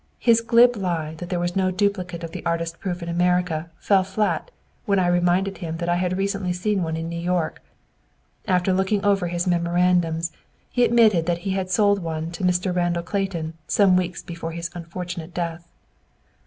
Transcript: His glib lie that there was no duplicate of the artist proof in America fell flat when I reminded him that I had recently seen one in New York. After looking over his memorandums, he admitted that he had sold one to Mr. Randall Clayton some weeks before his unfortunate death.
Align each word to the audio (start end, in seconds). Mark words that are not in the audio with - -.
His 0.17 0.41
glib 0.41 0.75
lie 0.75 1.13
that 1.19 1.29
there 1.29 1.39
was 1.39 1.55
no 1.55 1.69
duplicate 1.69 2.23
of 2.23 2.31
the 2.31 2.43
artist 2.43 2.79
proof 2.79 3.03
in 3.03 3.07
America 3.09 3.69
fell 3.77 4.03
flat 4.03 4.49
when 4.85 4.97
I 4.97 5.05
reminded 5.05 5.59
him 5.59 5.77
that 5.77 5.89
I 5.89 5.97
had 5.97 6.17
recently 6.17 6.53
seen 6.53 6.81
one 6.81 6.97
in 6.97 7.07
New 7.07 7.19
York. 7.19 7.61
After 8.47 8.73
looking 8.73 9.05
over 9.05 9.27
his 9.27 9.45
memorandums, 9.45 10.31
he 10.71 10.83
admitted 10.83 11.27
that 11.27 11.37
he 11.45 11.51
had 11.51 11.69
sold 11.69 12.01
one 12.01 12.31
to 12.31 12.43
Mr. 12.43 12.75
Randall 12.75 13.03
Clayton 13.03 13.53
some 13.67 13.95
weeks 13.95 14.23
before 14.23 14.53
his 14.53 14.71
unfortunate 14.73 15.35
death. 15.35 15.69